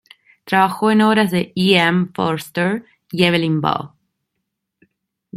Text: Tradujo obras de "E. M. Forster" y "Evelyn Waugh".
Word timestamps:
Tradujo 0.45 0.87
obras 1.07 1.29
de 1.29 1.53
"E. 1.55 1.77
M. 1.77 2.09
Forster" 2.15 2.83
y 3.11 3.23
"Evelyn 3.23 3.59
Waugh". 3.63 3.93